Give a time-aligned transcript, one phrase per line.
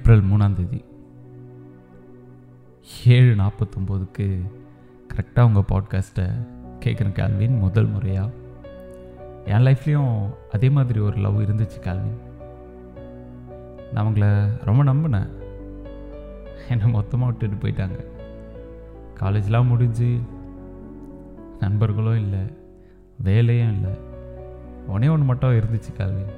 [0.00, 0.84] April மூணாம் தேதி.
[3.06, 4.40] ஏழு நாற்பத்தொம்போதுக்கு
[5.14, 6.46] கரெக்டாக உங்கள் பாட்காஸ்ட்டை
[6.84, 8.30] கேட்குற கேல்வின் முதல் முறையாக
[9.44, 12.20] என் லைஃப்லேயும் அதே மாதிரி ஒரு லவ் இருந்துச்சு கேல்வின்.
[13.92, 15.28] நான் அவங்கள ரொம்ப நம்பினேன்.
[16.68, 18.04] என்னை மொத்தமாக விட்டுட்டு போயிட்டாங்க.
[19.20, 20.18] காலேஜ்லாம் முடிஞ்சு
[21.60, 22.40] நண்பர்களும் இல்லை
[23.16, 23.98] வேலையும் இல்லை.
[24.88, 26.32] ஒன்றே ஒன்று மட்டும் இருந்துச்சு கால்வின்.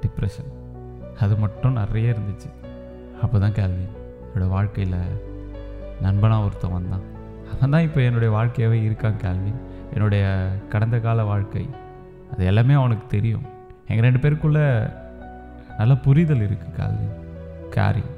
[0.00, 0.58] டிப்ரெஷன்.
[1.16, 2.68] அது மட்டும் நிறைய இருந்துச்சு.
[3.22, 3.86] அப்போ தான் கேள்வி.
[4.28, 5.00] என்னோடய வாழ்க்கையில்
[6.04, 7.04] நண்பனாக ஒருத்தன் வந்தான்.
[7.52, 9.52] அவன் தான் இப்போ என்னுடைய வாழ்க்கையாகவே இருக்கான் கேள்வி.
[9.94, 10.24] என்னுடைய
[10.72, 11.64] கடந்த கால வாழ்க்கை
[12.32, 13.46] அது எல்லாமே அவனுக்கு தெரியும்.
[13.88, 14.60] எங்கள் ரெண்டு பேருக்குள்ள
[15.78, 17.08] நல்ல புரிதல் இருக்குது கேள்வி.
[17.76, 18.12] கேரிங்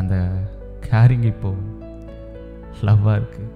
[0.00, 0.14] அந்த
[0.90, 1.72] கேரிங் இப்போது
[2.88, 3.50] லவ்வாக இருக்குது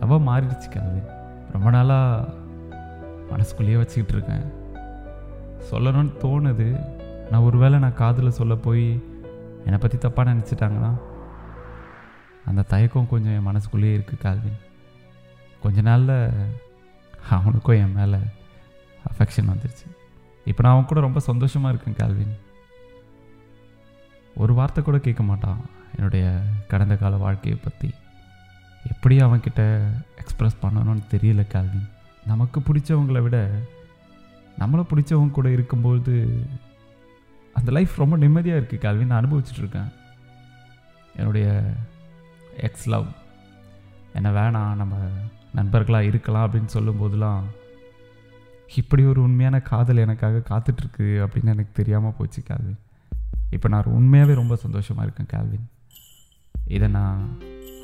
[0.00, 1.08] லவ்வாக மாறிடுச்சு கேள்வின்
[1.54, 2.28] ரொம்ப நாளாக
[3.30, 4.46] மனசுக்குள்ளேயே வச்சுக்கிட்டு இருக்கேன்.
[5.70, 6.68] சொல்லணும்னு தோணுது.
[7.30, 8.86] நான் ஒருவேளை நான் காதில் சொல்ல போய்
[9.66, 10.92] என்னை பற்றி தப்பாக நினச்சிட்டாங்கன்னா
[12.48, 14.58] அந்த தயக்கம் கொஞ்சம் என் மனசுக்குள்ளேயே இருக்குது கால்வின்.
[15.62, 16.18] கொஞ்ச நாளில்
[17.36, 18.18] அவனுக்கும் என் மேலே
[19.10, 19.86] அஃபெக்ஷன் வந்துருச்சு.
[20.50, 22.34] இப்போ நான் அவன் கூட ரொம்ப சந்தோஷமாக இருக்கேன் கால்வின்.
[24.42, 25.60] ஒரு வார்த்தை கூட கேட்க மாட்டான்
[25.96, 26.24] என்னுடைய
[26.72, 27.90] கடந்த கால வாழ்க்கையை பற்றி
[28.92, 29.62] எப்படி அவன்கிட்ட
[30.22, 31.88] எக்ஸ்ப்ரெஸ் பண்ணணும்னு தெரியல கால்வின்.
[32.30, 33.38] நமக்கு பிடிச்சவங்கள விட
[34.60, 36.14] நம்மளை பிடிச்சவங்க கூட இருக்கும்போது
[37.56, 39.92] அந்த லைஃப் ரொம்ப நிம்மதியாக இருக்குது கால்வின் நான் அனுபவிச்சுட்ருக்கேன்
[41.16, 41.74] என்னுடைய
[42.56, 43.06] எக்ஸ் லவ்
[44.12, 44.96] என்ன வேணாம் நம்ம
[45.54, 47.44] நண்பர்களாக இருக்கலாம் அப்படின்னு சொல்லும்போதெல்லாம்
[48.74, 52.78] இப்படி ஒரு உண்மையான காதல் எனக்காக காத்துட்ருக்கு அப்படின்னு எனக்கு தெரியாமல் போச்சு கால்வின்
[53.50, 55.66] இப்போ நான் உண்மையாகவே ரொம்ப சந்தோஷமாக இருக்கேன் கால்வின்
[56.66, 57.38] இதை நான்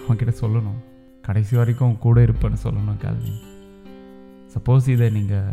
[0.08, 0.80] அவன்கிட்ட சொல்லணும்.
[1.22, 3.40] கடைசி வரைக்கும் கூட இருப்பேன்னு சொல்லணும் கால்வின்
[4.54, 5.52] சப்போஸ் இதை நீங்கள்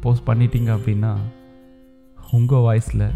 [0.00, 1.16] போஸ்ட் பண்ணிட்டீங்க அப்படின்னா
[2.32, 3.12] உங்கள் வாய்ஸில்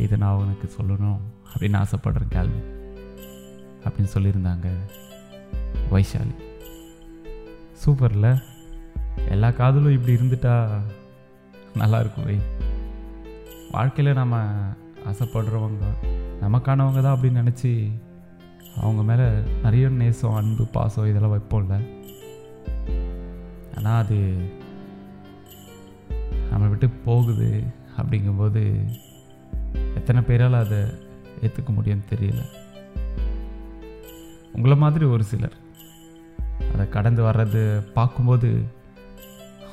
[0.00, 1.18] இதை நான் உனக்கு சொல்லணும்
[1.52, 2.60] அப்படின்னு ஆசைப்படுறேன் கேள்வி
[3.84, 4.66] அப்படின்னு சொல்லியிருந்தாங்க
[5.90, 6.34] வைஷாலி.
[7.84, 8.42] சூப்பரில்.
[9.28, 10.80] எல்லா காதலும் இப்படி இருந்துட்டா
[11.74, 12.38] நல்லா வை.
[13.70, 14.58] வாழ்க்கையில் நம்ம
[15.06, 15.84] ஆசைப்படுறவங்க
[16.40, 17.90] நமக்கானவங்க தான் அப்படின்னு நினச்சி
[18.76, 19.28] அவங்க மேலே
[19.62, 21.74] நிறைய நேசம் அன்பு பாசம் இதெல்லாம் வைப்போம்ல.
[23.76, 24.18] ஆனால் அது
[26.50, 27.62] நம்மளை விட்டு போகுது
[27.96, 28.62] அப்படிங்கும்போது
[29.72, 30.78] எத்தனை பேரால் அதை
[31.40, 32.42] ஏற்றுக்க முடியும்னு தெரியல.
[34.52, 35.56] உங்களை மாதிரி ஒரு சிலர்.
[36.72, 38.62] அதை கடந்து வர்றது பார்க்கும்போது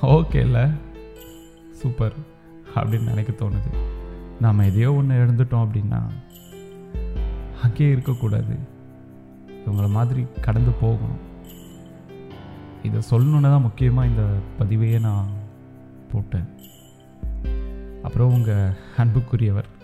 [0.01, 0.65] ஓகே இல்லை
[1.71, 2.13] சூப்பர்
[2.75, 3.71] அப்படின்னு நினைக்க தோணுது.
[4.41, 6.01] நாம் எதையோ ஒன்று இழந்துட்டோம் அப்படின்னா
[7.61, 8.57] அங்கேயே இருக்கக்கூடாது.
[9.47, 11.25] இவங்கள மாதிரி கடந்து போகணும்.
[12.83, 14.23] இதை சொல்லணுன்னு தான் முக்கியமாக இந்த
[14.59, 15.29] பதிவையே நான்
[16.11, 16.49] போட்டேன்.
[18.03, 19.75] அப்புறம் உங்கள் அன்புக்குரியவர்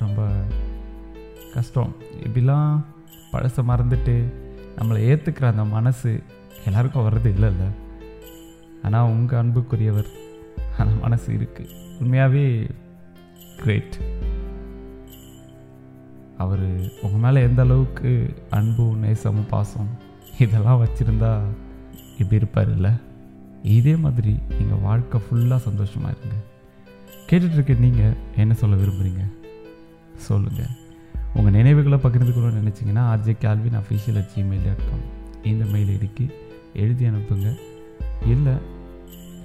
[0.00, 0.22] ரொம்ப
[1.54, 1.92] கஷ்டம்.
[2.26, 2.72] இப்படிலாம்
[3.32, 4.14] பழசை மறந்துட்டு
[4.78, 6.10] நம்மளை ஏற்றுக்கிற அந்த மனசு
[6.66, 7.64] எல்லாருக்கும் வர்றது இல்லைல்ல.
[8.82, 10.10] ஆனால் உங்கள் அன்புக்குரியவர்
[10.78, 12.44] அந்த மனசு இருக்குது உண்மையாகவே
[13.62, 13.96] கிரேட்
[16.38, 16.66] அவர்
[17.02, 18.10] உங்கள் மேலே எந்த அளவுக்கு
[18.50, 19.90] அன்பும் நேசமும் பாசம்
[20.38, 21.32] இதெல்லாம் வச்சுருந்தா
[22.18, 22.92] இப்படி இருப்பார் இல்லை
[23.62, 26.38] இதே மாதிரி நீங்கள் வாழ்க்கை ஃபுல்லாக சந்தோஷமாக இருங்க.
[27.30, 29.24] கேட்டுட்ருக்க நீங்கள் என்ன சொல்ல விரும்புகிறீங்க
[30.28, 30.72] சொல்லுங்கள்
[31.34, 35.04] உங்கள் நினைவுகளை பகிர்ந்துக்கணும்னு நினச்சிங்கன்னா RJ Calvin official at Gmail dot com
[35.50, 36.24] இந்த மெயில் ஐடிக்கு
[36.74, 37.50] எழுதி அனுப்புங்க.
[38.26, 38.54] இல்லை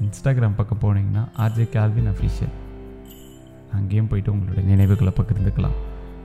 [0.04, 2.56] இன்ஸ்டாகிராம் பக்கம் போனீங்கன்னா ஆர்ஜே கேல்வின் அஃபிஷியல்
[3.74, 5.78] அங்கேயும் போயிட்டு உங்களுடைய நினைவுகளை பகிர்ந்துக்கலாம்.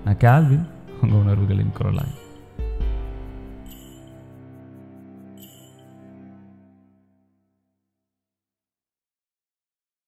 [0.05, 0.67] நான் கேல்வின்
[1.03, 2.15] உங்கள் உணர்வுகளின் குரலாய்.